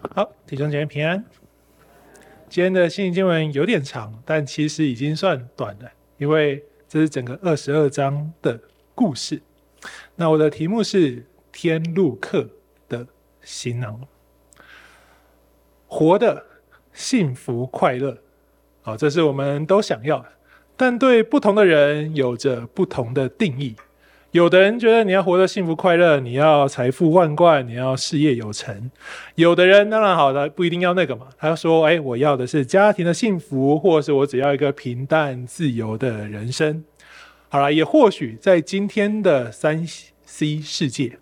[0.00, 1.24] 好，弟兄姐妹平安。
[2.48, 8.60] 今天的信息经文有点长，但其实已经算短了，因为这是整个二十二章的
[8.94, 9.42] 故事。
[10.14, 12.48] 那我的题目是天路客
[12.88, 13.08] 的
[13.42, 14.06] 行囊，
[15.88, 16.46] 活得
[16.92, 18.18] 幸福快乐。
[18.82, 20.28] 好，这是我们都想要的，
[20.76, 23.74] 但对不同的人有着不同的定义。
[24.32, 28.90] 有的人觉得你要活得幸福快乐，你要财富万贯，你要事业有成。
[29.36, 31.28] 有的人当然好的，不一定要那个嘛。
[31.38, 36.84] 他说：“哎，我要的是家庭的幸福，或者是我只要一个平淡自由的人生。”
[37.48, 39.82] 好了，也或许在今天的三
[40.26, 41.18] C 世界，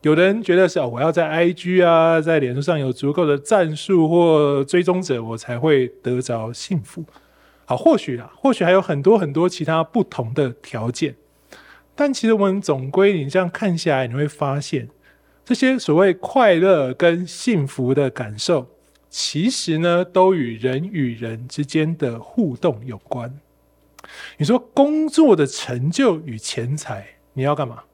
[0.00, 7.04] 有的人觉得是哦，我要在 IG 啊，在脸书上有足够的赞数或追踪者，我才会得着幸福。
[7.66, 11.16] 好，或许啊，或许还有很多很多其他不同的条件。
[11.96, 14.88] 但其实我们总归，你这样看下来，你会发现，
[15.44, 18.68] 这些所谓快乐跟幸福的感受，
[19.08, 23.40] 其实呢，都与人与人之间的互动有关。
[24.36, 27.84] 你说工作的成就与钱财，你要干嘛？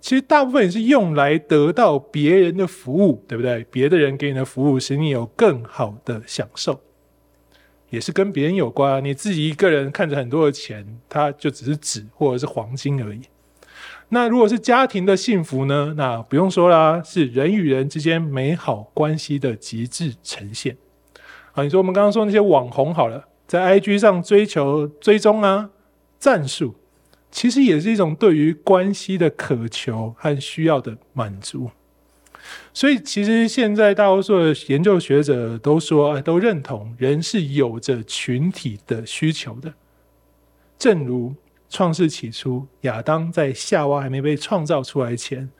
[0.00, 3.64] 其实大部分也是用来得到别人的服务，对不对？
[3.70, 6.80] 别的人给你的服务，使你有更好的享受，
[7.90, 9.02] 也是跟别人有关。
[9.04, 13.22] 你自己一个人看着很多的钱，它就只是纸或者是黄金而已。
[14.10, 15.94] 那如果是家庭的幸福呢？
[15.96, 20.76] 那不用说啦，是人与人之间美好关系的极致呈现。
[21.54, 25.70] 啊，你说我们刚刚说那些网红好了，在 IG 上追求追踪啊、
[26.20, 26.76] 战术，
[27.32, 31.70] 其实也是一种对于关系的渴求和需要的满足。
[32.72, 39.74] 所以，其实现在大多数的研究学者都说，都认同人是有着群体的需求的，
[40.78, 41.34] 正如。
[41.68, 45.50] 创世起初，亚当在夏娃还没被创造出来前，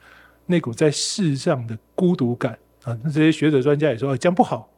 [0.45, 4.69] 那股在世上的孤独感啊，那这些学者专家也说，这样不好，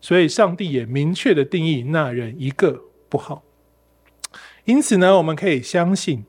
[0.00, 3.42] 所以上帝也明确的定义那人一个不好。
[4.64, 6.24] 因此呢，我们可以相信，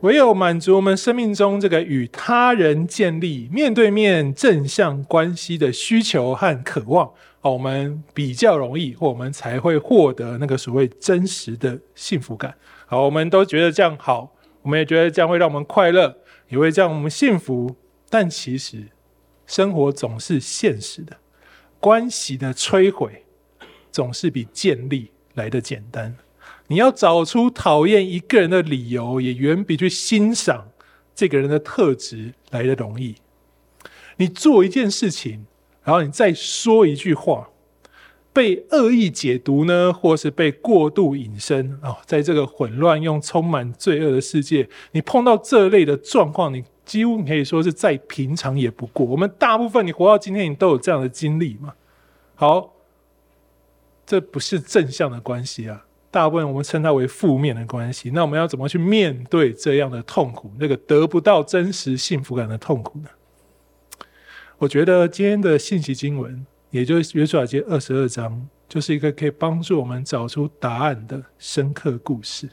[0.00, 7.12] 唯有满足我们生命中这个与他人建立面对面正向关系的需求和渴望，
[7.50, 12.54] 我们比较容易，或我们才会获得那个所谓真实的幸福感。
[12.86, 14.32] 好，我们都觉得这样好，
[14.62, 17.76] 我们也觉得这样会让我们快乐，也会让我们幸福。
[18.08, 18.88] 但其实，
[19.46, 21.16] 生活总是现实的，
[21.80, 23.24] 关系的摧毁
[23.90, 26.16] 总是比建立来的简单。
[26.68, 30.68] 你要找出讨厌一个人的理由，也远比去欣赏
[31.14, 33.16] 这个人的特质来的容易。
[34.16, 35.46] 你做一件事情，
[35.84, 37.48] 然后你再说一句话。
[38.34, 49.04] 被恶意解读呢，或是被过度引申哦，在这个混乱又充满罪恶的世界，你碰到这类的状况，你几乎你可以说是再平常也不过。
[49.04, 51.74] 我们大部分你活到今天，你都有这样的经历嘛？
[52.34, 52.72] 好，
[54.06, 58.12] 这不是正向的关系啊，大部分我们称它为负面的关系。
[58.14, 60.50] 那我们要怎么去面对这样的痛苦？
[60.58, 63.10] 那个得不到真实幸福感的痛苦呢？
[64.62, 66.46] 我觉得今天的信息经文。
[66.70, 72.48] 也就是约书亚记二十二章，就是一个可以帮助我们找出答案的深刻故事。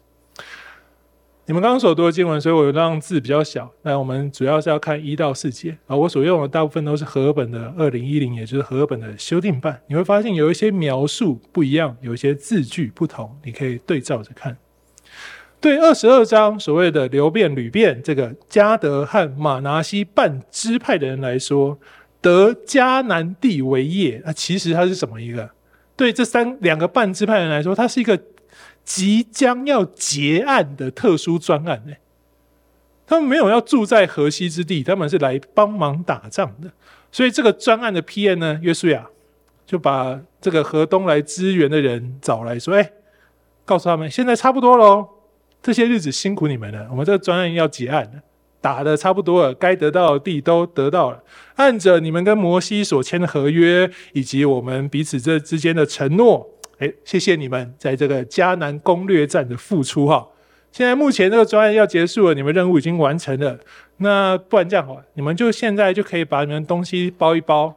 [1.46, 3.72] 你们刚刚所读的经文，所以我让字比较小。
[3.84, 9.80] 那我们主要是要看一到四节，而我所用的大部分都是和本的二零一零，也就是和本的修订版。
[9.88, 14.58] 你会发现有一些描述不一样，有一些字句不同，你可以对照着看。
[15.62, 21.80] 对二十二章所谓的流便、流便这个加德和马拿西半支派的人来说。
[22.22, 25.50] 得迦南地为业，那其实它是什么一个？
[25.96, 28.18] 对这三两个半支派人来说，它是一个
[28.84, 31.84] 即将要结案的特殊专案。
[31.90, 32.00] 哎，
[33.06, 36.72] 他们没有要住在河西之地，他们是来帮忙打仗的。
[37.12, 39.08] 所以这个专案的 PM 呢，约书亚
[39.66, 42.92] 就把这个河东来支援的人找来说：“哎，
[43.66, 45.08] 告诉他们，现在差不多喽，
[45.62, 48.22] 这些日子辛苦你们了，我们这个专案要结案了。”
[48.62, 51.24] 打得差不多了，该得到的地都得到了。
[51.56, 56.50] 按着你们跟摩西所签的合约，以及我们彼此这之间的承诺，
[56.80, 60.28] 哎，谢谢你们在这个迦南攻略战的付出哈。
[60.72, 63.60] 现在目前这个专案要结束了，你们任务已经完成了。
[63.98, 67.76] 那不然这样好了，你们就现在就可以把你们东西包一包，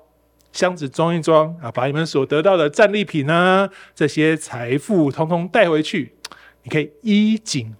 [0.53, 6.13] 箱子装一装啊，把你们所得到的战利品啊，这些财富通通带回去，
[6.65, 7.75] 你可以衣锦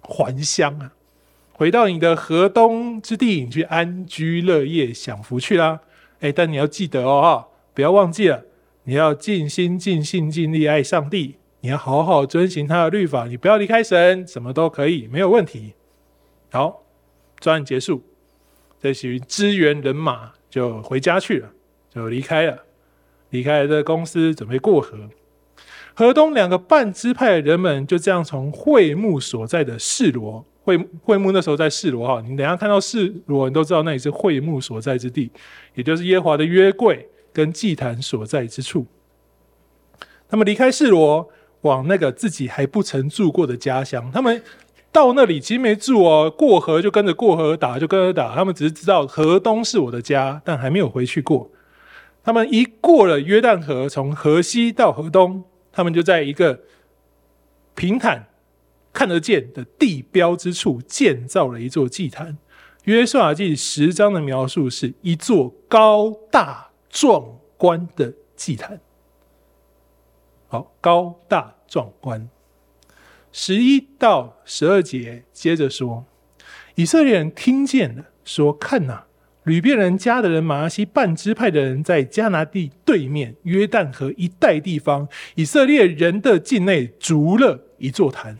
[0.00, 0.92] 还乡啊。
[1.58, 5.80] 回到你的河东之地，你去安居乐业、享福去啦。
[6.20, 8.44] 哎，但你要记得哦，不要忘记了，
[8.84, 15.72] 你要尽心、尽性、尽力爱上帝，你要好好遵循他的律法，你不要离开神，什么都可以，没有问题。
[16.52, 16.82] 好，
[17.40, 18.02] 专案结束，
[18.78, 21.48] 这群支援人马就回家去了，
[21.88, 22.64] 就离开了。
[23.30, 25.08] 离开了这公司，准备过河。
[25.94, 35.30] 河东两个半支派的人们就这样从会幕所在的示罗会会幕那时候在示罗哈，你等下看到示罗，你都知道那里是会幕所在之地，
[35.74, 38.84] 也就是耶和华的约柜跟祭坛所在之处。
[40.28, 41.30] 他们离开示罗，
[41.60, 44.10] 往那个自己还不曾住过的家乡。
[44.10, 44.42] 他们
[44.90, 48.34] 到那里其实没住哦，过河就跟着过河打，就跟着打。
[48.34, 51.48] 他们只是知道河东是我的家，但还没有回去过。
[52.24, 55.44] 他们一过了约旦河，从河西到河东。
[55.70, 56.58] 他们就在一个
[57.74, 58.26] 平坦、
[58.96, 62.38] 看得见的地标之处建造了一座祭坛。
[62.84, 67.22] 约书亚记十章的描述是一座高大壮
[67.58, 68.80] 观的祭坛。
[70.48, 72.26] 好，高大壮观。
[73.30, 76.06] 十一到十二节接着说，
[76.76, 79.04] 以色列人听见了，说：“看哪！”
[79.44, 88.38] 流便人家的人玛拿西半支派的人在迦拿地对面约旦河一带地方，以色列人的境内筑了一座坛。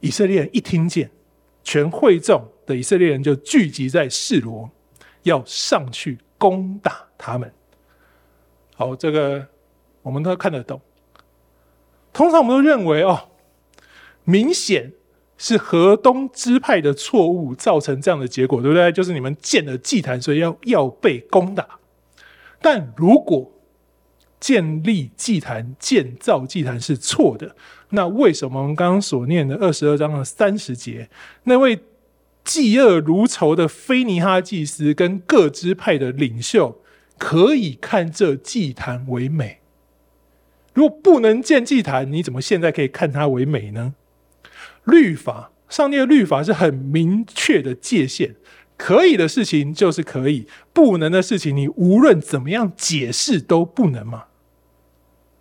[0.00, 1.10] 以色列人一听见，
[1.62, 4.70] 全会众的以色列人就聚集在示罗，
[5.22, 7.52] 要上去攻打他们。
[8.74, 9.46] 好，这个
[10.02, 10.80] 我们都看得懂。
[12.12, 13.28] 通常我们都认为哦，
[14.24, 14.92] 明显。
[15.40, 18.90] 是河东支派的错误造成这样的结果，对不对？
[18.90, 21.78] 就是你们建了祭坛，所以要要被攻打。
[22.60, 23.48] 但如果
[24.40, 27.56] 建立祭坛、建造祭坛是错的，
[27.90, 31.08] 那为什么我们刚刚所念的二十二章的三十节，
[31.44, 31.80] 那位
[32.44, 36.80] 嫉恶如仇的非尼哈祭司跟各支派的领袖
[37.18, 39.58] 可以看这祭坛为美？
[40.72, 43.94] 如果不能建祭坛，你怎么现在可以看它为美呢？
[44.84, 48.36] 律法，上帝的律法是很明确的界限，
[48.76, 54.26] 可以的事情就是可以，不能的事情你无论怎么样解释都不能嘛。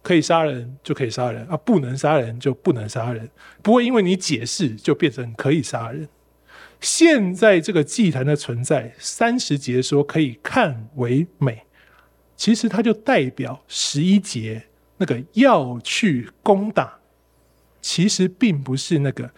[0.07, 3.29] 可以杀人就可以杀人啊，不能杀人就不能杀人，
[3.61, 6.07] 不会因为你解释就变成可以杀人。
[6.79, 11.63] 现在这个祭坛的存在，三十节说可以看为美，
[12.37, 14.63] 其实它就代表十一节
[14.95, 16.99] 那个要去攻打。
[17.81, 19.29] 其实并不是那个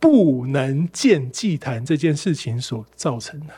[0.00, 3.52] 不能建祭坛这件事情所造成的，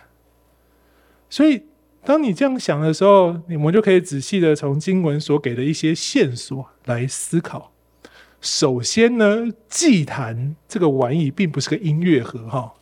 [1.30, 1.62] 所以
[2.06, 7.72] 当你这样想的时候，你们就可以仔细的从经文所给的一些线索来思考。
[8.40, 12.74] 首先呢，祭坛这个玩意并不是个音乐盒哈，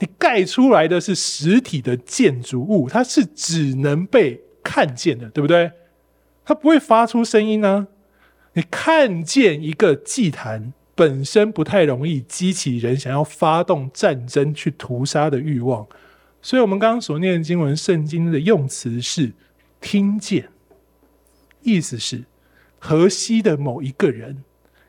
[0.00, 5.72] 你盖出来的是实体的建筑物，它是只能被看见的，对不对？
[6.44, 7.88] 它不会发出声音呢。
[8.52, 10.74] 你看见一个祭坛。
[10.94, 15.86] 本身不太容易激起人想要发动战争去屠杀的欲望，
[16.40, 19.32] 所以，我们刚刚所念的经文，圣经的用词是
[19.80, 20.48] “听见”，
[21.62, 22.24] 意思是
[22.78, 24.44] 河西的某一个人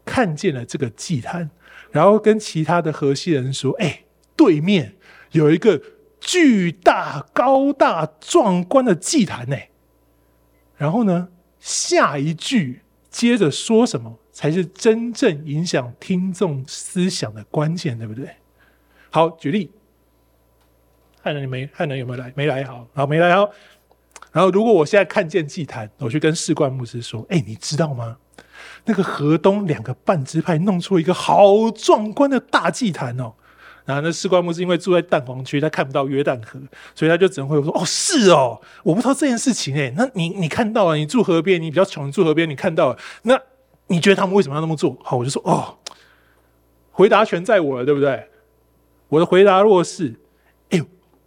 [0.06, 1.50] 看见了这个祭坛，
[1.92, 4.04] 然后跟其他的河西人说：“哎，
[4.36, 4.96] 对面
[5.32, 5.82] 有一个
[6.20, 9.58] 巨大、高大、壮观的祭坛呢。”
[10.78, 11.30] 然后呢，
[11.60, 14.18] 下一句接着说什么？
[14.32, 18.30] 才是真正影响听众思想的关键，对不对？
[19.10, 19.70] 好，举例，
[21.22, 22.32] 汉人你没汉人有没有来？
[22.36, 23.50] 没来，好，好，没来，好。
[24.32, 28.18] 然后，如果我现在看见祭坛，我去跟士冠牧师说：“哎，你知道吗？
[28.86, 33.34] 那个河东两个半支派弄出一个好壮观的大祭坛哦。”
[33.86, 36.60] 然后，那士冠牧师因为住在蛋黄区，他看不到约旦河，
[36.94, 40.96] 所以他就只能会说：“哦，是哦，我不知道这件事情。”哎，那你你看到了？
[40.96, 43.40] 你住河边，你比较穷，住河边，你看到了那？
[43.92, 44.96] 你觉得他们为什么要那么做？
[45.04, 45.80] 好，我就说哦，
[46.92, 48.30] 回答权在我了，对不对？
[49.08, 50.14] 我的回答若是，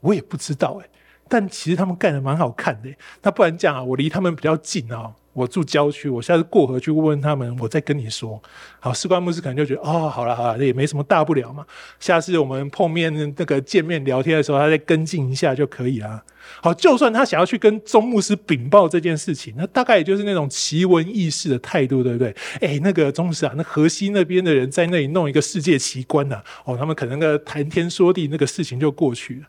[0.03, 0.87] 我也不知道哎，
[1.29, 2.91] 但其实他们干得蛮好看的。
[3.23, 5.13] 那不然这样啊，我离他们比较近啊。
[5.35, 8.39] 我住郊区，我下次过河去问问他们，我再跟你说。
[8.79, 11.65] 好，士官牧师可能就觉得，哦，好了好了，也没什么大不了嘛。
[11.99, 16.23] 下次我们碰面那个见面聊天的时候，他再跟进一下就可以了。
[16.61, 22.37] 好，就算他想要去跟钟牧师禀报这件事情，那大概也就是那种奇闻异事的态度，对不对？
[22.61, 29.47] 哎，那个钟牧师啊，那河西那边的人在那里弄一个世界奇观呐，哦，他们可能那个谈天说地，那个事情就过去了。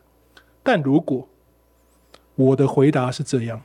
[0.64, 1.28] 但如果
[2.34, 3.62] 我的回答是这样，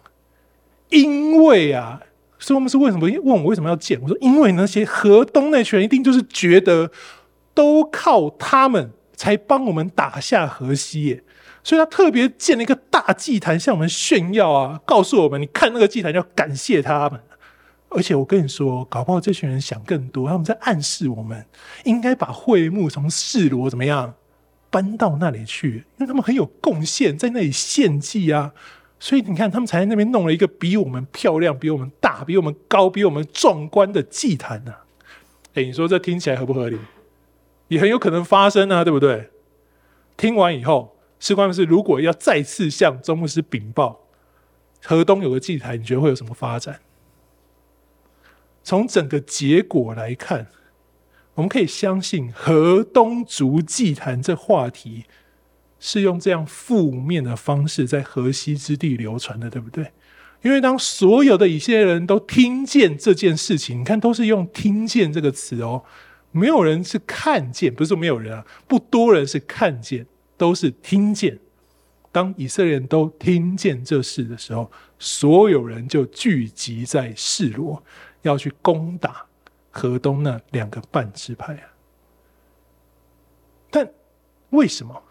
[0.90, 2.04] 因为啊。
[2.42, 4.00] 所以我们是为什么问我为什么要建？
[4.02, 6.90] 我说，因为那些河东那群人一定就是觉得
[7.54, 11.24] 都靠他们才帮我们打下河西耶，
[11.66, 17.20] 所以他特别建了一个大祭坛向我们炫耀啊，告诉我们，你看那个祭坛要感谢他们。
[17.90, 21.46] 而且我跟你说，搞不好这群人想更多，他们在暗示我们
[21.84, 24.14] 应该把会幕从示罗怎么样
[24.70, 28.54] 搬到那里去，因为他们很有贡献，在那里献祭啊。
[29.00, 34.74] 所以你看，他们才在那边弄了一个比我们漂亮、比我们大、比我们高、比我们壮观的祭坛呢。
[35.54, 36.78] 哎，你说这听起来合不合理？
[37.70, 39.30] 也很有可能发生啊，对不对？
[40.18, 44.02] 听完以后，士官牧师如果要再次向周牧师禀报
[44.84, 46.82] 河东有个祭坛，你觉得会有什么发展？
[48.64, 50.48] 从整个结果来看，
[51.40, 55.06] 我们可以相信河东筑祭坛这话题。
[55.82, 59.94] 是用这样负面的方式在河西之地流传的，对不对？
[60.42, 65.82] 因为当所有的以色列人都听见这件事情，你看都是用“听见”这个词哦，
[66.34, 70.06] 没有人是看见，不是没有人啊，不多人是看见，
[70.36, 71.40] 都是听见。
[72.12, 77.82] 当以色列人都听见这事的时候，所有人就聚集在示罗，
[78.24, 79.26] 要去攻打
[79.80, 81.64] 河东那两个半支派啊。
[83.72, 83.90] 但
[84.50, 85.02] 为什么？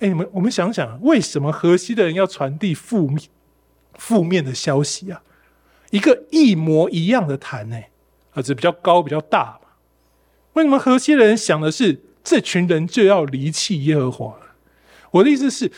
[0.00, 3.30] 哎，你们，我们想想，为什么河西的人要传递负面、
[3.94, 5.22] 负面的消息啊？
[5.90, 7.80] 一个一模一样的坛，呢，
[8.32, 9.68] 啊，这比较高、比较大嘛。
[10.54, 14.38] 为什么河西的人想的是这群人就要离弃耶和华？
[15.12, 15.70] 我的意思是，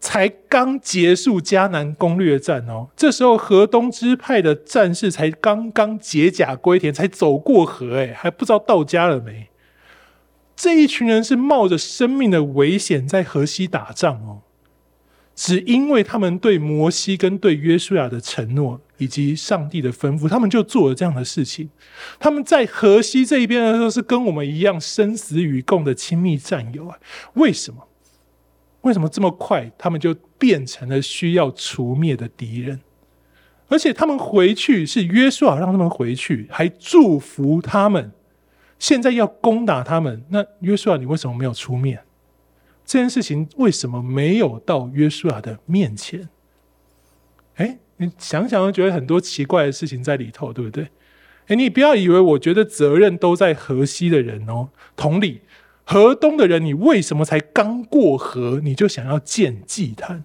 [0.00, 9.48] 才刚结束迦南攻略战哦，这时候河东支派的战士才刚刚解甲归田，才走过河，哎，还不知道到家了没。
[10.54, 14.42] 这一群人是冒着生命的危险在河西打仗哦，
[15.34, 21.70] 只因为他们对摩西跟对约书亚的承诺以及上帝的吩咐，他们就做了这样的事情。
[22.18, 26.98] 他们在河西这一边的时候，是跟我们一样生死与共的亲密战友啊。
[27.34, 27.86] 为什么？
[28.88, 32.80] 为什么这么快他们就变成了需要除灭的敌人？
[33.68, 38.10] 而且他们回去是约书亚让他们回去，还祝福他们。
[38.78, 42.02] 现在要攻打他们，那约书亚，你为什么没有出面？
[42.86, 46.30] 这件事情为什么没有到约书亚的面前？
[47.56, 50.88] 哎，你想想，觉得很多奇怪的事情在里头，对不对？
[51.48, 54.70] 哎，你不要以为我觉得责任都在河西的人哦。
[54.96, 55.42] 同理，
[55.90, 60.22] 河东的人，你为什么才刚过河，你就想要建祭坛？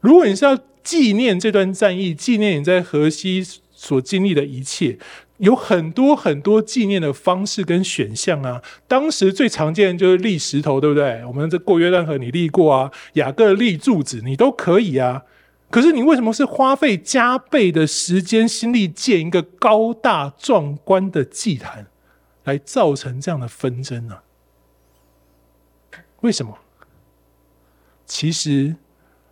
[0.00, 4.98] 如果你是要纪念这段战役，纪念你在河西所经历的一切。
[5.36, 8.62] 有很多很多纪念的方式跟选项啊！
[8.88, 11.22] 当时最常见的就是立石头，对不对？
[11.26, 12.90] 我们这过约旦河，你立过啊？
[13.14, 15.24] 雅各立柱子，你都可以啊。
[15.68, 21.88] 可是你为什么是花费加倍的时间心力建一个高大壮观的祭坛，
[22.44, 24.20] 来造成这样的纷争呢？
[26.24, 26.58] 为什么？
[28.04, 28.74] 其实。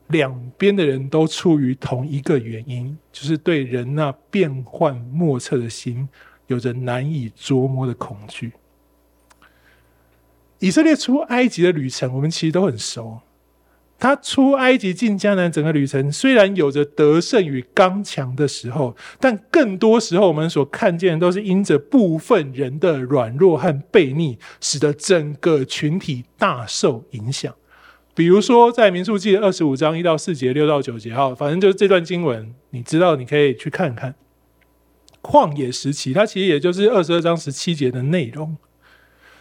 [0.08, 6.06] 两边的人都出于同一个原因，就是对人那变幻莫测的心
[6.49, 8.52] 有着难以捉摸的恐惧。
[10.58, 13.20] 以色列出埃及的旅程，我们其实都很熟。
[14.02, 27.54] 他出埃及进迦南整个旅程，虽然有着得胜与刚强的时候，但更多时候我们所看见的都是因着部分人的软弱和悖逆，使得整个群体大受影响。
[28.12, 34.16] 比如说，在民数记二十五章一到四节、六到九节，哈，反正就是这段经文，你知道，你可以去看看。
[35.23, 38.56] 旷野时期，它其实也就是二十二章十七节的内容，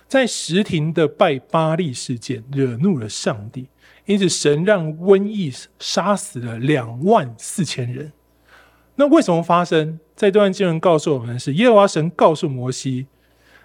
[0.08, 3.70] 在石亭的拜巴力事件惹怒了上帝，
[4.12, 8.12] 因此神让瘟疫杀死了两万四千人。
[8.96, 10.00] 那为什么发生？
[10.16, 13.08] 在这段经文告诉我们是耶和华神告诉摩西。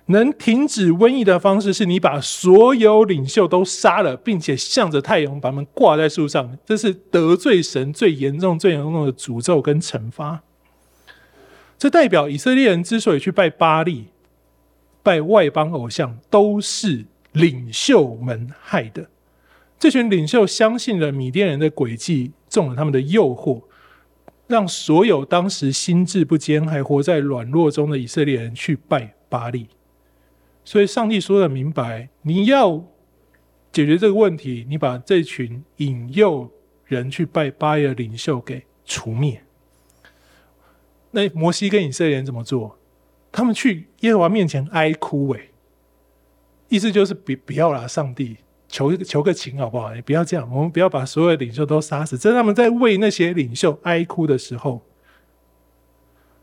[0.07, 6.57] 能停止瘟疫的方式是你把所有领袖都杀了，并且向着太阳把他们挂在树上。
[6.65, 10.45] 这是得罪神最严重、最严重的诅咒跟惩罚。
[11.77, 14.07] 这代表以色列人之所以去拜巴力、
[15.03, 19.09] 拜外邦偶像，都是领袖们害的。
[19.79, 23.63] 这群领袖相信了米甸人的诡计，中了他们的诱惑，
[24.47, 29.69] 让所有当时心智不坚、还活在软弱中的以色列人去拜巴力。
[30.65, 32.85] 所以，上帝说的明白，你要
[33.71, 36.51] 解决这个问题，你把这群引诱
[36.87, 39.43] 人去拜巴力的领袖给除灭。
[41.11, 42.79] 那摩西跟以色列人怎么做？
[43.31, 45.51] 他们去耶和华面前哀哭，诶，
[46.69, 48.39] 意思就是别不要啦，上帝
[48.77, 49.95] 求求个情好不好？
[49.95, 52.19] 你不要这样，我们不要把所有领袖都杀死。
[52.19, 54.83] 在他们在为那些领袖哀哭的时候。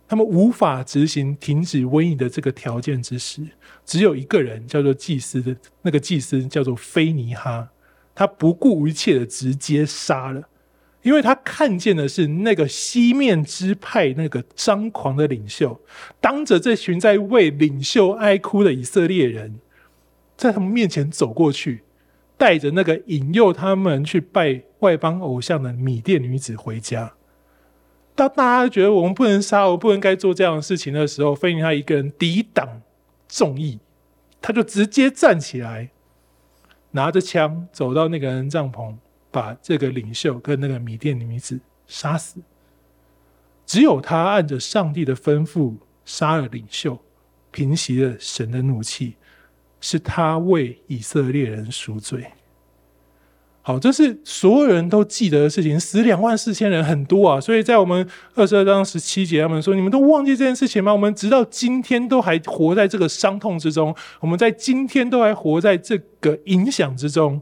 [0.06, 3.42] 他们无法执行停止瘟疫的这个条件之时，
[3.84, 7.70] 只有一个人叫做祭司的，那个祭司叫做菲尼哈，
[8.14, 10.44] 他不顾一切的直接杀了，
[11.02, 15.80] 因为他看见的是那个西面支派那个张狂的领袖，
[16.22, 19.60] 当着这群在为领袖哀哭的以色列人，
[20.38, 21.82] 在他们面前走过去，
[22.38, 27.14] 带着那个引诱他们去拜外邦偶像的米甸女子回家。
[28.16, 32.82] 当大家觉得我们不能杀，我不能该做这样的事情的时候，非尼他一个人抵挡
[33.28, 33.80] 众议，
[34.42, 35.90] 他就直接站起来，
[36.92, 38.96] 拿着枪走到那个人帐篷，
[39.32, 42.40] 把这个领袖跟那个米甸女子杀死。
[43.66, 45.74] 只有他按着上帝的吩咐
[46.06, 47.00] 杀了领袖，
[47.50, 49.16] 平息了神的怒气，
[49.84, 52.26] 是他为以色列人赎罪。
[53.62, 55.78] 好，这是所有人都记得的事情。
[55.78, 67.42] 死两万四千人很多啊，所以在我们二十二章十七节，他们说：“你们都忘记这件事情吗？”我们直到今天都还活在这个伤痛之中，我们在今天都还活在这个影响之中。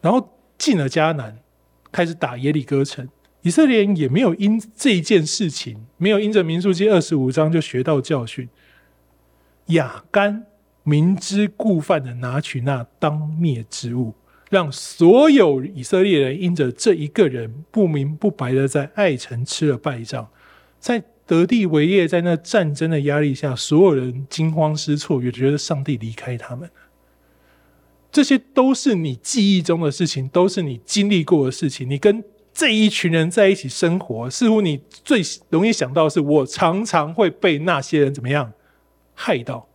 [0.00, 1.36] 然后进了迦南，
[1.92, 3.06] 开始打耶利哥城。
[3.42, 8.48] 以色列人也没有因这一件事情，没有因着民数记二十五章就学到教训。
[9.66, 10.46] 亚干。
[10.88, 14.14] 明知故犯的拿取那当灭之物，
[14.48, 20.28] 让所有以色列人因着这一个人不明不白的在爱城吃了败仗，
[20.78, 26.70] 在得地为业，在那战争的压力下，所有人惊慌失措，也觉得上帝离开他们。
[28.12, 31.90] 这些都是你记忆中的事情，都是你经历过的事情。
[31.90, 32.22] 你跟
[32.54, 35.20] 这一群人在一起生活，似乎你最
[35.50, 38.52] 容易想到的是，我常常会被那些人怎么样
[39.16, 39.66] 害到。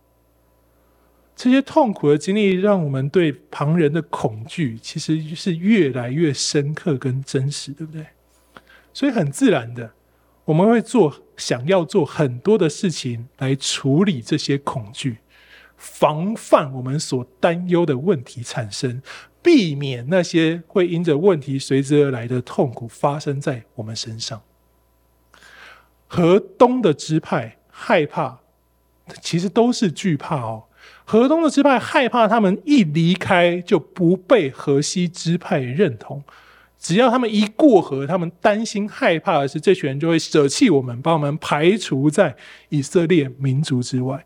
[1.36, 8.06] 这些痛苦的经历，让我们对旁人的恐惧其实是越来越深刻跟真实，对不对？
[8.94, 9.92] 所以很自然的，
[10.44, 15.18] 我们会做想要做很多的事情来处理这些恐惧，
[15.76, 19.02] 防范我们所担忧的问题产生，
[19.42, 24.42] 避免那些会因着问题随之而来的痛苦发生在我们身上。
[26.06, 28.41] 河东的支派害怕，
[29.20, 30.64] 其实都是惧怕哦。
[31.04, 36.22] 河东的支派害怕他们一离开就不被河西支派认同，
[36.78, 42.36] 只要他们一过河，他们担心害怕的是这群人就会舍弃我们，把我们排除在
[42.70, 44.24] 以色列民族之外。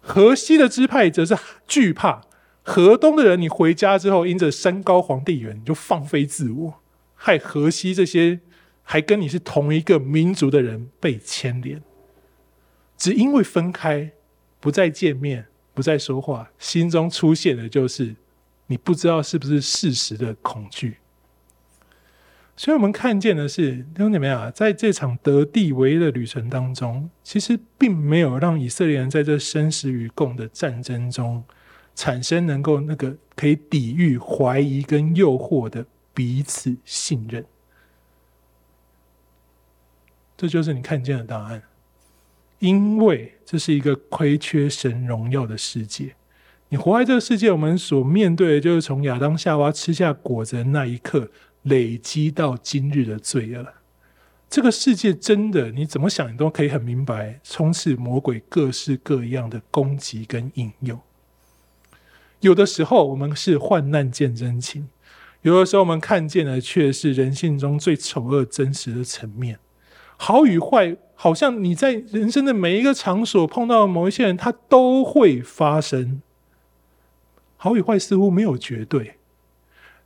[0.00, 2.22] 河西的支派则是惧怕
[2.62, 6.74] 河东的人，你回家之后因着山高皇帝远，你就放飞自我，
[7.14, 8.40] 害河西这些
[8.82, 11.82] 还跟你是同一个民族的人被牵连，
[12.96, 14.12] 只因为分开
[14.60, 15.46] 不再见面。
[15.74, 18.16] 不再说话，心中出现的就是
[18.66, 20.96] 你不知道是不是事实的恐惧。
[22.56, 31.44] 所以，我们看见的是，兄姊妹啊，在这场得地为业的旅程当中，其实并没有让以色列人在这生死与共的战争中
[31.94, 37.44] 产生能够那个可以抵御怀疑跟诱惑的彼此信任。
[40.38, 41.62] 这就是你看见的答案。
[42.58, 46.14] 因为这是一个亏缺神荣耀的世界，
[46.70, 51.30] 你活在这个世界，我们所面对的就是从亚当夏娃吃下果子的那一刻
[51.62, 53.66] 累积到今日的罪恶。
[54.48, 61.00] 这个世界真的，你怎么想，你都可以很明白，充斥魔鬼各式各样的攻击跟引诱。
[62.40, 64.88] 有的时候我们是患难见真情，
[65.42, 69.58] 有的时候我们看见的却是人性中最丑恶真实的层面。
[70.16, 76.20] 好与坏，好像你在人生的每一个场所碰到某一些人，他都会发生。
[77.56, 79.14] 好与坏似乎没有绝对，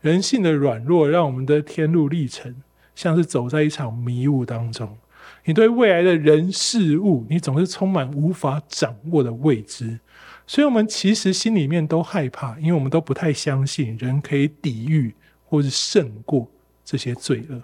[0.00, 2.62] 人性的软弱让我们的天路历程
[2.94, 4.96] 像是走在一场迷雾当中。
[5.44, 9.98] 你对未来的人事物，你总是充满无法掌握的未知，
[10.46, 16.48] 所以我们其实心里面都害怕，因为我们都不太相信人可以抵御或是胜过
[16.84, 17.62] 这些罪恶。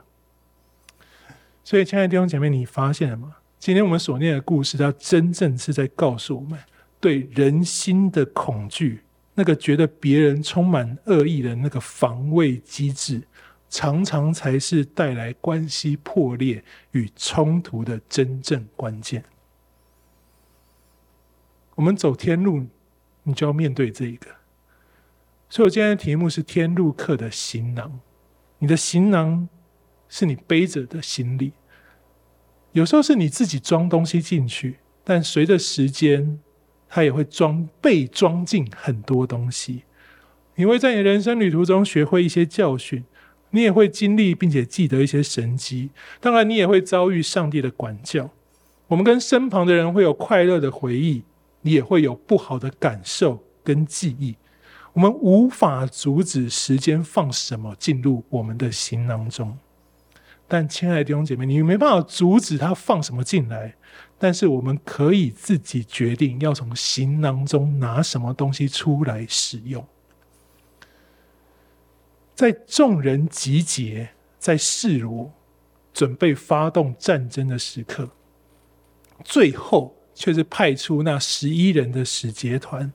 [1.66, 3.38] 所以，亲爱的弟兄姐妹，你发现了吗？
[3.59, 6.57] 今天我们所念的故事，它真正是在告诉我们，
[7.00, 9.02] 对人心的恐惧，
[9.35, 13.20] 那个觉得别人充满恶意的那个防卫机制，
[13.68, 19.24] 常常才是带来关系破裂与冲突的真正关键。
[21.74, 22.64] 我们走天路，
[23.24, 24.29] 你就要面对这一个。
[25.48, 27.98] 所以我今天的题目是“天路客的行囊”，
[28.61, 29.48] 你的行囊。
[30.08, 31.52] 是你背着的行李，
[32.72, 36.38] 有时候是你自己装东西进去，但随着时间，
[36.88, 39.82] 它也会装被装进很多东西。
[40.54, 43.04] 你会在你人生旅途中学会一些教训，
[43.50, 45.90] 你也会经历并且记得一些神迹。
[46.20, 48.30] 当然，你也会遭遇上帝的管教。
[48.88, 51.24] 我们跟身旁的人会有快乐的回忆，
[51.62, 54.36] 你也会有不好的感受跟记忆。
[54.92, 59.58] 我们无法阻止时间放什么进入我们的行囊中。
[60.48, 63.74] 但亲爱的弟兄姐妹，你没办法阻止他放什么进来，
[64.18, 69.85] 但是我们可以自己决定要从行囊中拿什么东西出来使用。
[72.35, 75.32] 在众人集结在示罗，
[75.92, 78.11] 准备发动战争的时刻，
[79.24, 82.92] 最后却是派出那十一人的使节团。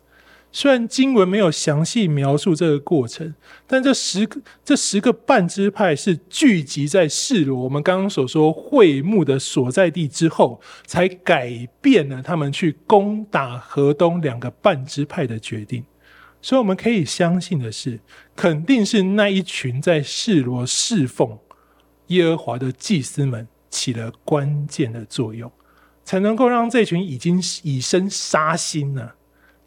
[0.53, 3.33] 虽然经文没有详细描述这个过程，
[3.65, 15.85] 但这十个这十个半支派是聚集在示罗，我们刚刚所说会幕的所在地之后，才改变了他们去攻打河东两个半支派的决定。
[16.41, 17.99] 所以我们可以相信的是，
[18.35, 21.37] 肯定是那一群在示罗侍奉
[22.07, 25.49] 耶和华的祭司们起了关键的作用，
[26.03, 29.15] 才能够让这群已经以身杀心了。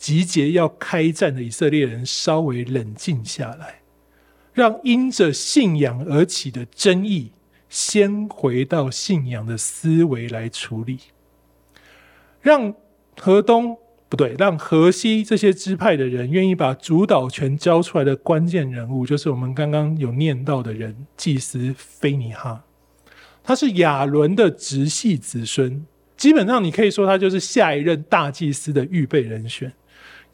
[0.04, 3.80] 集结要开战的以色列人稍微冷静下来，
[4.52, 7.32] 让因着信仰而起的争议
[7.70, 10.98] 先回到信仰的思维来处理，
[12.42, 12.74] 让
[13.18, 13.78] 河东
[14.10, 22.62] 不对，让河西这些支派的人愿意把主导权交出来的关键人物，就是我们刚刚有念到的人，祭司菲尼哈，
[23.42, 29.72] 他是亚伦的直系子孙，基本上你可以说他就是下一任大祭司的预备人选。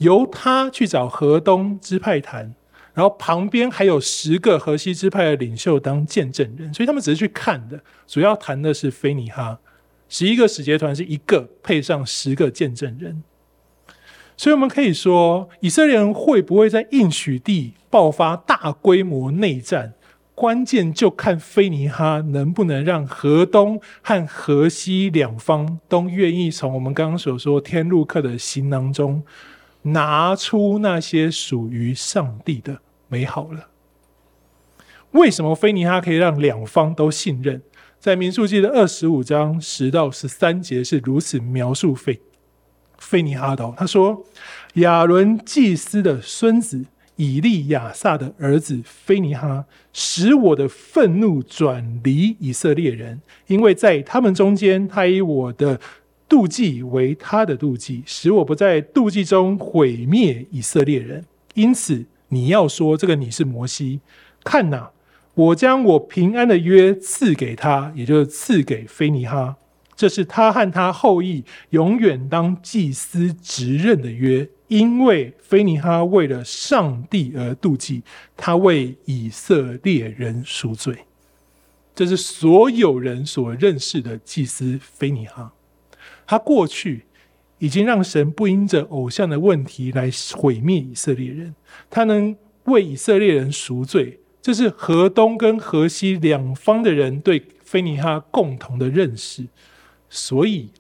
[0.00, 2.54] 由他去找河东支派谈，
[2.94, 9.58] 然后旁边还有十个河西支派的领袖当见证人，所以他们只是去看的，主要谈的是菲尼哈。
[10.08, 13.22] 十一个使节团是一个配上十个见证人，
[14.36, 19.92] 所以我们可以说，以色列人会不会在应许地爆发大规模内战，
[20.34, 29.22] 关键就看菲尼哈能不能让河东和河西两方都愿意从我们刚刚所说天路客的行囊中。
[29.82, 33.68] 拿出那些属于上帝的美好了。
[35.12, 37.62] 为什么非尼哈可以让两方都信任？
[37.98, 42.20] 在民数记的二十五章十到十三节是如此描述非
[42.98, 43.74] 非尼哈的。
[43.76, 44.24] 他说
[44.74, 46.84] ：“亚伦祭司的孙子
[47.16, 55.80] 以利亚撒的儿子非尼哈，使我的愤怒转离以色列人，因为在他们中间，他以我的。”
[56.30, 61.24] 妒忌为他的妒忌，使我不在妒忌中毁灭以色列人。
[61.54, 63.98] 因此，你要说这个你是摩西，
[64.44, 64.92] 看哪，
[65.34, 69.56] 我将我平安的约赐给他，也就是赐给菲尼哈，
[69.96, 74.48] 这是他和他后裔永远当祭司职任的约。
[74.68, 78.04] 因为菲尼哈为了上帝而妒忌，
[78.36, 80.96] 他为以色列人赎罪。
[81.92, 85.52] 这是所有人所认识的祭司菲尼哈。
[86.30, 87.06] 他过去
[87.58, 91.56] 已经让神不因着偶像的问题来毁灭以色列人，
[91.90, 99.48] 他能为以色列人赎罪，这是河东跟河西两方的人对非尼哈共同的认识，
[100.08, 100.70] 所以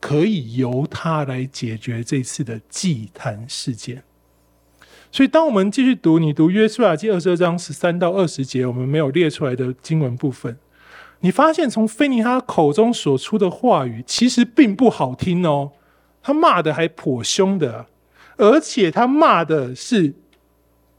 [0.00, 4.02] 可以由他来解决这次的祭坛事件。
[5.12, 10.56] 所以，当我们继续读，你读约书亚记二十二章十三到二十节，我们没有列出来的经文部分。
[11.20, 15.72] 你发现从菲尼哈口中所出的话语，其实并不好听哦。
[16.22, 17.86] 他骂的还颇凶的，
[18.36, 20.14] 而且他骂的是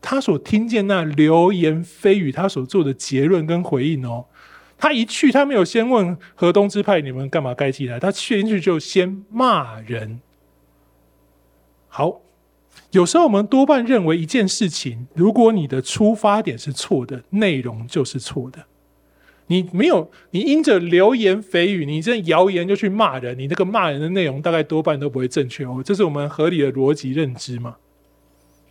[0.01, 4.25] 他所听见那流言蜚语，他所做的结论跟回应哦。
[4.77, 10.21] 他一去，他没有先问河东支派你们干嘛该进来，他去进去就先骂人。
[11.87, 12.21] 好，
[12.91, 18.65] 有时候我们多半认为一件事情，如果你的出发点是错的，内容就是错的。
[19.51, 27.77] 你没有，你因着流言蜚语，你这谣言就去骂人，你那个骂人的内容大概多半都不会正确哦，这是我们合理的逻辑认知嘛。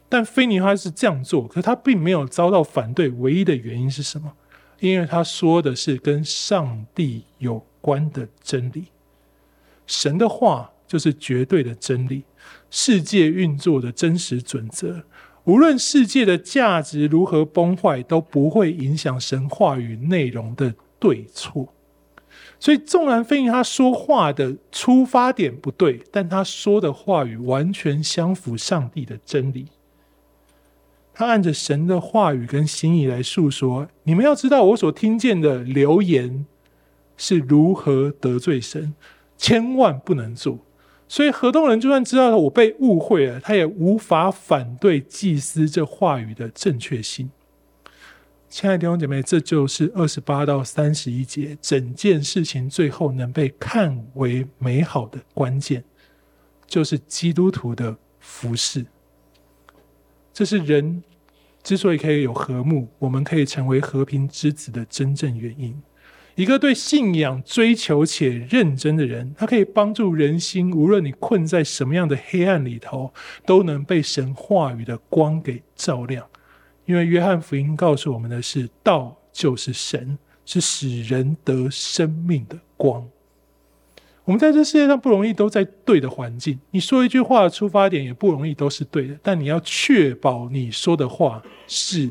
[0.09, 4.33] 但非尼哈是这样做，可他并没有遭到反对，唯一的原因是什么？
[4.79, 8.85] 因为他说的是跟上帝有关的真理，
[9.85, 12.23] 神的话就是绝对的真理，
[12.71, 15.03] 世界运作的真实准则。
[15.49, 21.73] 无论世界的价值如何崩坏，都不会影响神话语内容的对错。
[22.61, 29.69] 所以，纵然非尼哈说话的出发点不对，但他说的话语完全相符上帝的真理。
[31.15, 33.89] 他按着神的话语跟心意来诉说。
[34.03, 36.45] 你们要知道，我所听见的流言
[37.17, 38.95] 是如何得罪神，
[39.39, 40.59] 千万不能做。
[41.09, 47.31] 所以河东人就算知道我被误会了，他也无法反对祭司这话语的正确性。
[48.51, 55.83] 亲爱的弟兄姐妹，这就是二十八到三十一节整件事情最后能被看为美好的关键，
[56.67, 58.87] 就是基督徒的服饰。
[60.33, 61.03] 这是人
[61.63, 65.83] 之所以可以有和睦，我们可以成为和平之子的真正原因。
[66.39, 73.13] 一个对信仰追求且认真的人，他可以帮助人心，无论你困在什么样的黑暗里头，
[73.45, 76.25] 都能被神话语的光给照亮，
[76.85, 83.05] 因为约翰福音告诉我们的是，道就是神，是使人得生命的光。
[84.23, 92.09] 我们在这世界上不容易都在对的环境，你说一句话的出发点也不容易都是对的，但你要确保你说的话是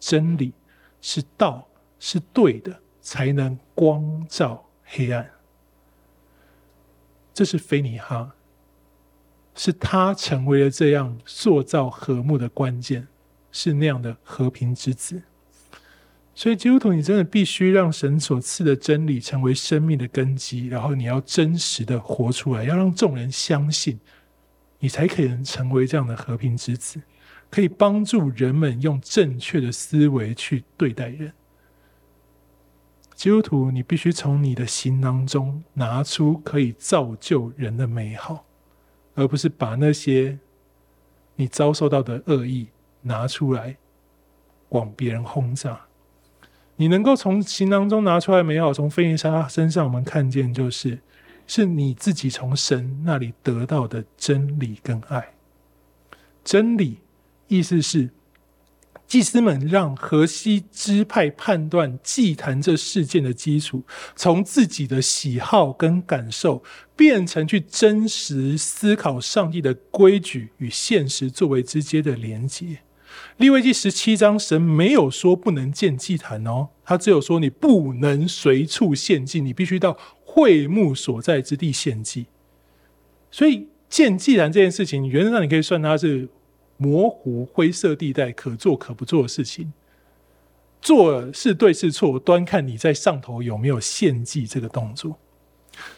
[0.00, 0.54] 真理，
[1.02, 5.30] 是道，是对的，才能光照黑暗。
[7.32, 8.34] 这是菲尼哈，
[9.54, 13.06] 是他成为了这样塑造和睦的关键，
[13.52, 15.22] 是那样的和平之子。
[16.34, 24.00] 所以基督徒，你真的必须让神所赐的真理成为生命的根基，然后你要真实的活出来，要让众人相信，
[24.80, 27.00] 你才可能成为这样的和平之子，
[27.52, 31.32] 可以帮助人们用正确的思维去对待人。
[33.16, 38.44] 基督徒，你必须从你的行囊中拿出可以造就人的美好，
[39.14, 40.38] 而不是把那些
[41.34, 42.68] 你遭受到的恶意
[43.00, 43.78] 拿出来
[44.68, 45.80] 往别人轰炸。
[46.76, 50.98] 你能够从行囊中拿出来美好，从菲尼哈身上我们看见，就是
[51.46, 55.32] 是你自己从神那里得到的真理跟爱。
[56.44, 56.98] 真理
[57.48, 58.10] 意思是。
[59.06, 63.84] 祭司们让河西支派判断祭坛这事件的基础，
[64.16, 66.64] 从自己的喜好跟感受，
[66.96, 72.78] 变成去真实思考上帝的规矩与现实作为之间的连结。
[73.36, 82.26] 利未记十七章，神没有说不能建祭坛哦，他只有说你不能随处献祭，你必须到会幕所在之地献祭。
[83.30, 86.28] 所以建祭坛这件事情，原则上你可以算它是。
[86.76, 89.72] 模糊灰色地带，可做可不做的事情，
[90.80, 95.18] 做是对是错，端看你在上头有没有献祭这个动作。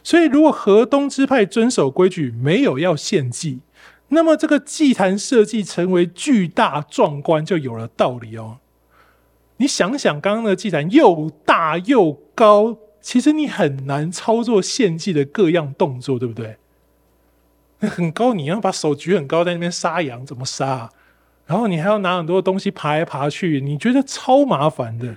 [0.03, 3.61] 所以，如果河东支派遵守规矩，没有要献祭，
[4.09, 8.59] 那么这个祭坛设计成为巨大壮观，就有了道理哦。
[9.59, 16.57] 你想想，刚刚的祭坛又大又高，其实你很难操作献祭的各样动作，对不对？
[17.89, 20.91] 很高，你要把手举很高，在那边杀羊怎么杀？
[21.47, 25.17] 然后你还要拿很多东西爬来爬去，你觉得超麻烦的。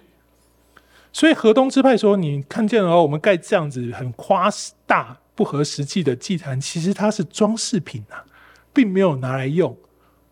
[1.12, 4.50] 所以河东支派说：“你看见了，我们盖这样子很夸
[4.86, 8.24] 大、不合实际的祭坛，其实它是装饰品啊，
[8.72, 9.76] 并没有拿来用。”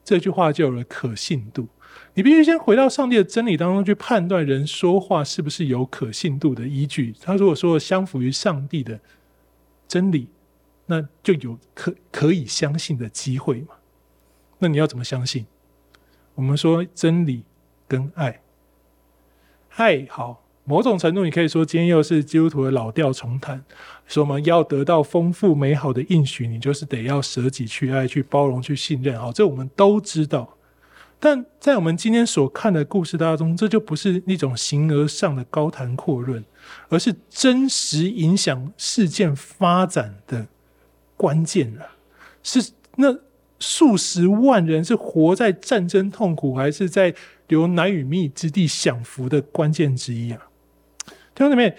[0.06, 1.68] 这句话就有了可信度。
[2.14, 7.14] 你必须先回到上帝的真理当中去判断人说话是不是有可信度的依据。
[7.22, 9.00] 他如果说相符于上帝的
[9.88, 10.30] 真理。
[10.90, 13.76] 那就有可可以相信的机会嘛？
[14.58, 15.46] 那你要怎么相信？
[16.34, 17.44] 我们说真理
[17.88, 18.42] 跟爱，
[19.76, 23.64] 爱好，某种程度你可以说今天又是基督徒的老调重弹，
[24.08, 29.20] 说我们要得到丰富美好的应许，你就是得要舍己去爱、去包容、去信任。
[29.20, 30.58] 好，这我们都知道。
[31.20, 36.44] 但在我们今天所看的故事当中，这就不是一种形而上的高谈阔论，
[36.88, 40.48] 而是真实影响事件发展的。
[41.20, 41.84] 关键啊，
[42.42, 43.14] 是那
[43.60, 47.14] 数十万人是活在战争痛苦，还是在
[47.50, 50.48] 流奶与蜜之地享福的关键之一啊？
[51.36, 51.76] 弟兄姊妹，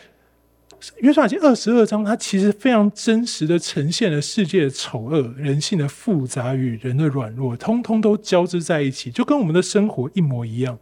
[0.99, 10.79] 约书亚记二十二章，它其实非常真实的呈现了世界的丑恶、人性的复杂与人的软弱，通通都交织在一起，就跟我们的生活一模一样。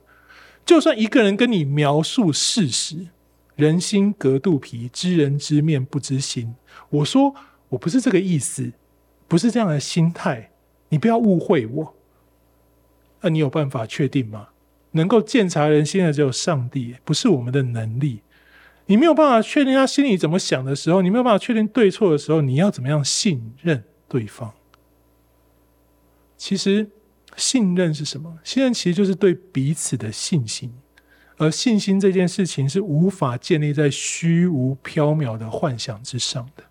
[0.66, 3.06] 就算一个人跟你描述事实，
[3.54, 6.56] 人心隔肚皮，知人知面不知心。
[6.90, 7.32] 我说。
[7.70, 8.72] 我不是这个意思，
[9.26, 10.50] 不是这样的心态，
[10.88, 11.94] 你不要误会我。
[13.20, 14.48] 那你有办法确定吗？
[14.92, 18.22] 能够鉴察人心的只有上帝，不是我们的能力。
[18.86, 24.54] 你没有办法确定他心里怎么想的时候，你没有办法确定对错的时候，你要怎么样信任对方？
[26.38, 26.88] 其实
[27.36, 28.38] 信任是什么？
[28.42, 30.72] 信任其实就是对彼此的信心，
[31.36, 36.64] 而信心这件事情是无法建立在虚无缥缈的幻想之上的。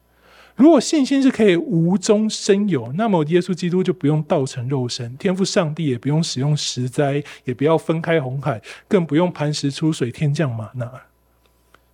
[0.57, 10.91] 如果信心是可以无中生有，那么耶稣基督就不用道成肉身，天赋上帝也不用使用石灾，也不要分开红海，更不用磐石出水，天降吗哪。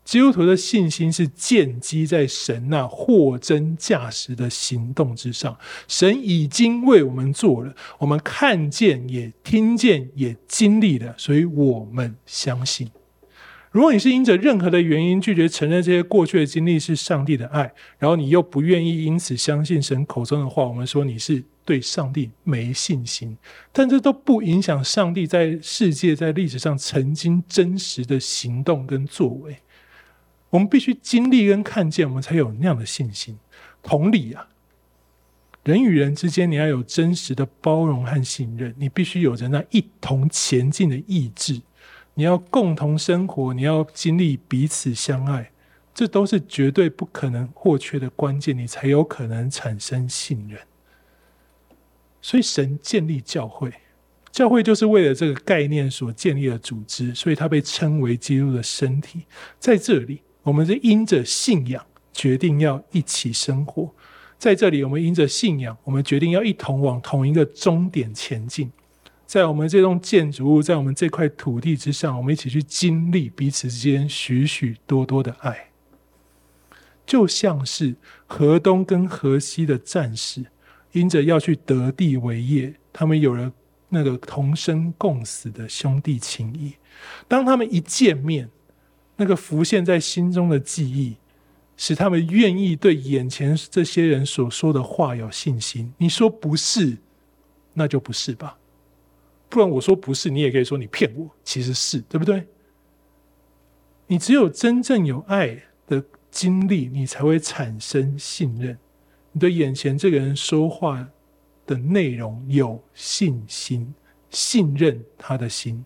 [0.05, 12.89] 基督徒的信心是建基在神那货真价实的行动之上，神已经为我们做了，我们看见也听见也经历了，所以我们相信。
[13.73, 23.35] 如果你是因着任何的原因拒绝承认这些过去的经历是上帝的爱，然后你又不愿意因此相信神口中的话，我们说你是对上帝没信心。
[23.71, 29.57] 但这都不影响上帝在世界、在历史上曾经真实的行动跟作为。
[30.51, 33.39] 我们必须经历跟看见，我们才有那样的信心。
[33.81, 34.49] 同理啊，
[35.63, 41.59] 人与人之间，你要有真实的包容和信任，你必须有着那一同前进的意志，
[42.15, 45.51] 你要共同生活，你要经历彼此相爱，
[45.93, 50.59] 这都是绝对不可能或缺的关键，你才有可能产生信任。
[52.21, 53.73] 所以，神建立教会，
[54.31, 59.23] 教会就是为了这个概念所建立的组织，所以它被称为基督的身体。
[59.59, 63.93] 在这里，我们是因着信仰决定要一起生活。
[64.37, 68.71] 在这里，我们因着信仰，我们决定要一同往同一个终点前进。
[69.33, 75.71] 在我们这栋建筑物，在我们这块土地之上，我们一起去经历彼此之间许许多多的爱，
[77.03, 77.95] 就像是
[78.27, 80.45] 河东跟河西的战士，
[80.91, 83.51] 因着要去得地为业，他们有了
[83.89, 86.73] 那个同生共死的兄弟情谊。
[87.27, 88.51] 当他们一见面，
[89.15, 91.15] 那个浮现在心中的记忆。
[91.75, 95.91] 使他们愿意对眼前这些人所说的话有信心。
[95.97, 96.99] 你说不是，
[97.73, 98.59] 那就不是吧。
[99.53, 101.29] 不然我说不是，你也可以说你骗我。
[101.43, 102.47] 其实是，对不对？
[104.07, 108.75] 你只有真正有爱的经历，你才会产生信任。
[109.31, 111.07] 你对眼前这个人说话
[111.67, 113.93] 的内容有信心，
[114.31, 115.85] 信任他的心。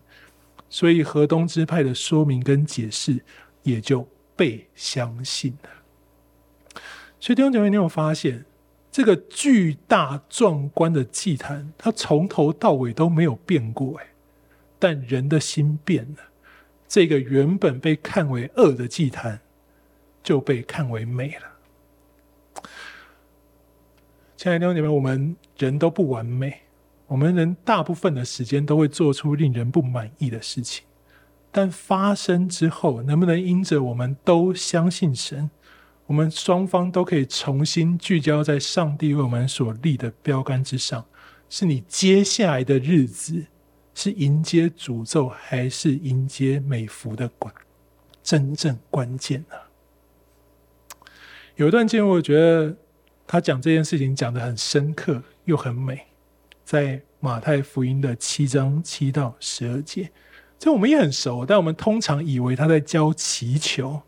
[0.70, 3.22] 所以河东支派的说明跟解释
[3.62, 6.80] 也就被相信了。
[7.20, 8.46] 所以弟兄姐妹，你有发现
[8.90, 14.08] 这个巨大壮观的祭坛，它从头到尾都没有变过，哎，
[14.78, 16.22] 但人的心变了，
[16.88, 19.40] 这个原本被看为恶的祭坛，
[20.22, 22.64] 就被看为美了。
[24.36, 26.62] 亲爱的弟兄姐妹，我们人都不完美，
[27.06, 30.84] 我们人大部分的时间都会做出令人不满意的事情，
[31.52, 35.50] 但发生之后，能不能因着我们都相信神？
[36.08, 41.04] 我们双方都可以重新聚焦在上帝为我们所立的标杆之上。
[41.50, 43.44] 是你接下来的日子
[43.94, 47.52] 是迎接诅咒，还是迎接美福的关
[48.22, 49.56] 真正关键呢？
[51.56, 52.74] 有一段经文，我觉得
[53.26, 56.06] 他讲这件事情讲得很深刻又很美，
[56.64, 60.10] 在马太福音的七章七到十二节，
[60.58, 64.00] 这我们也很熟，但我们通常以为他在教祈求，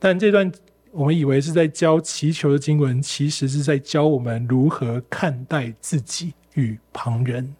[0.00, 0.50] 但这段。
[0.92, 7.54] 我们以为是在教祈求的经文，其实是在教我们如何看待自己与旁人。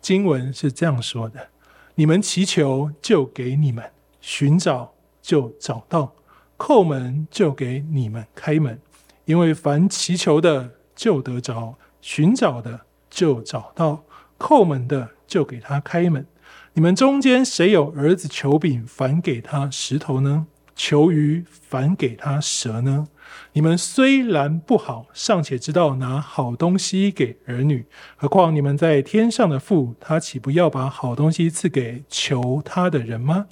[0.00, 1.48] 经文是这样说的
[1.96, 3.84] ：“你们祈求，就给你们；
[4.20, 6.12] 寻找，就找到；
[6.56, 8.80] 叩门，就给你们开门。
[9.26, 12.80] 因为凡祈求的，就得着；寻找的，
[13.10, 14.04] 就找到；
[14.38, 16.26] 叩门的，就给他开门。
[16.72, 20.46] 你们中间谁有儿子求饼，反给他石头呢？”
[20.78, 23.08] 求鱼反给他蛇呢？
[23.52, 33.48] 你们虽然不好，尚且知道拿好东西给儿女，何况你们在天上的父，他岂不要把好东西赐给求他的人吗？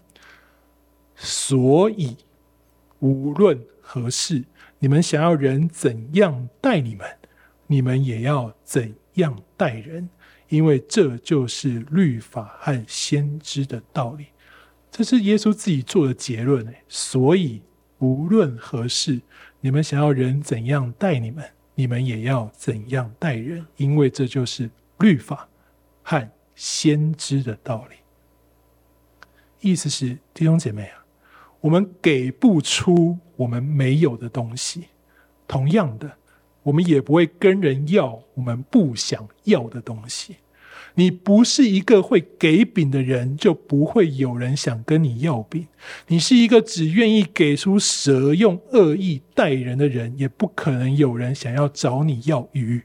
[1.16, 2.16] 所以
[3.00, 4.44] 无论何事，
[4.78, 7.04] 你们想要人怎样待你们，
[7.66, 10.08] 你们也要怎样待人，
[10.48, 14.26] 因为这就是律法和先知的道理。
[14.96, 17.60] 这是耶稣自己做的结论，所以
[17.98, 19.20] 无论何事，
[19.60, 25.46] 你们想要人怎样待你们，你们也要怎样待人，因为这就是律法
[26.02, 27.96] 和先知的道理。
[29.60, 31.04] 意思是弟兄姐妹啊，
[31.60, 34.84] 我们给不出我们没有的东西，
[35.46, 36.10] 同样的，
[36.62, 40.36] 我们也不会跟人要我们不想要的东西。
[40.98, 45.66] 你不是一个会给饼的人，就不会有人想跟你要饼。
[46.08, 52.82] 你是一个只愿意给出蛇用恶意待人的人，也不可能有人想要找你要鱼。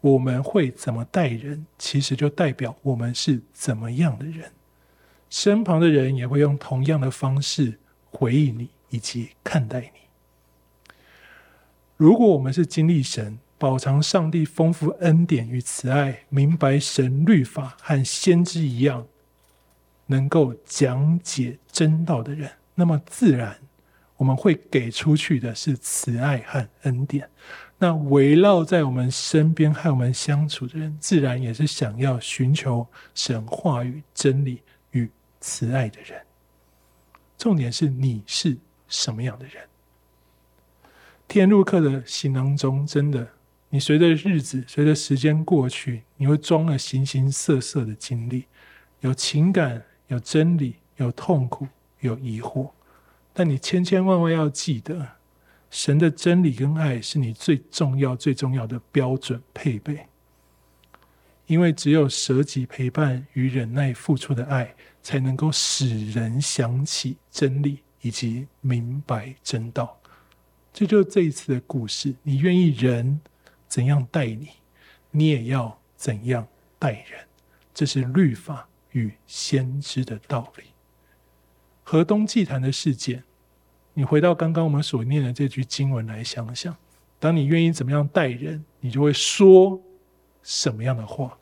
[0.00, 4.52] 我们会怎么待人，其实就代表我们是怎么样的人。
[5.28, 7.78] 身旁的人也会用同样的方式
[8.10, 10.94] 回应你以及看待你。
[11.96, 19.06] 如果我们是经历神，饱尝上帝丰富恩典与慈爱，明白神律法和先知一样，
[20.06, 23.58] 能够讲解真道的人，那么自然
[24.16, 27.28] 我们会给出去的是慈爱和恩典。
[27.76, 34.62] 那围绕在我们身边和我们相处的人，自然也是想要寻求神话语真理
[34.92, 36.18] 与慈爱的人。
[37.36, 38.56] 重点是你是
[38.88, 39.62] 什么样的人？
[41.28, 43.28] 天路客的行囊中，真的。
[43.70, 48.44] 你随着日子，随着时间过去，你会装了形形色色的经历，
[49.00, 51.66] 有情感，有真理，有痛苦，
[52.00, 52.70] 有疑惑。
[53.32, 55.06] 但你千千万万要记得，
[55.70, 60.06] 神的真理跟爱是你最重要、最重要的标准配备。
[61.46, 69.96] 因为只有舍己陪伴与忍耐付出的爱，才能够使人想起真理以及明白真道。
[70.72, 72.14] 这就是这一次的故事。
[72.22, 73.20] 你愿意人
[73.70, 74.50] 怎样待你，
[75.12, 76.46] 你也要怎样
[76.76, 77.26] 待人。
[77.72, 80.64] 这是律法与先知的道理。
[81.84, 83.22] 河东祭坛的事件，
[83.94, 86.76] 你回到刚刚我们所念的这句经文来想想：
[87.20, 89.80] 当你愿意怎么样待人，你就会说
[90.42, 91.38] 什么样的话。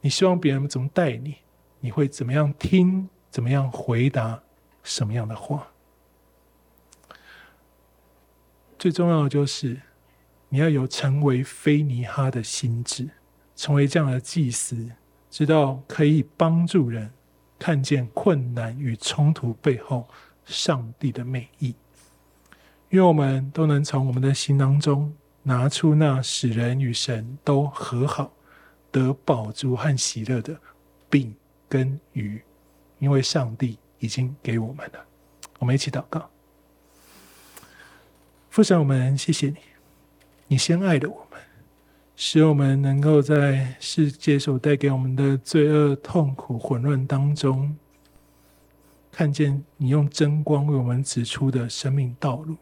[0.00, 1.38] 你希望别人怎么待你，
[1.80, 4.40] 你会怎么样听，怎么样回答
[4.84, 5.72] 什么样的话。
[8.78, 9.80] 最重要的就是
[10.48, 13.08] 你要有成为非尼哈的心智，
[13.54, 14.90] 成为这样的祭司。
[15.30, 17.10] 知道可以帮助人
[17.58, 20.08] 看见困难与冲突背后
[20.46, 21.74] 上帝的美意，
[22.88, 28.32] 愿我们都能从我们的心当中拿出那使人与神都和好、
[28.90, 30.58] 得宝足和喜乐的
[31.10, 31.36] 饼
[31.68, 32.42] 跟鱼，
[32.98, 35.04] 因为上帝已经给我们了。
[35.58, 36.30] 我们一起祷告，
[38.48, 39.56] 父神，我们谢谢你，
[40.48, 41.40] 你先爱了我们。
[42.20, 47.76] 使我们能够在世界所带给我们的罪恶、痛苦、混乱当中，
[49.12, 52.56] 看见你用真光为我们指出的生命道路。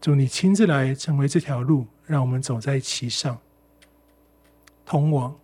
[0.00, 3.38] 主，你亲自来成为这条路，让我们走在其上，
[4.86, 5.36] 通往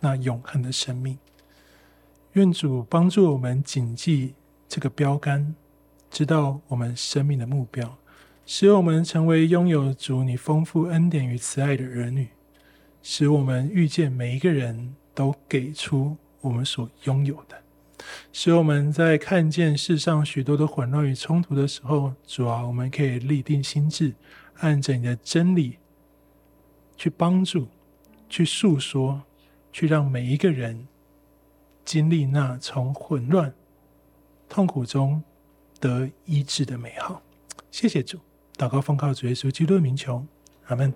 [0.00, 1.18] 那永恒的生命。
[2.32, 4.32] 愿主帮助我们谨记
[4.66, 5.54] 这个标杆，
[6.10, 7.98] 知道我们生命的目标。
[8.46, 12.28] 使我们成为拥有主你丰富恩典与慈爱的儿女，
[13.02, 17.56] 使我们遇见每一个人都给出我们所拥有的，
[18.32, 24.14] 使我们在看见世上许多的混乱与冲突的时候，主啊，我们可以立定心志，
[24.58, 25.78] 按着你的真理
[26.98, 27.66] 去帮助、
[28.28, 29.22] 去诉说、
[29.72, 30.86] 去让每一个人
[31.82, 33.54] 经历那从混乱、
[34.50, 35.22] 痛苦中
[35.80, 37.22] 得医治的美好。
[37.70, 38.18] 谢谢主。
[38.56, 40.24] 祷告奉靠主耶稣基督的名求，
[40.66, 40.92] 阿门。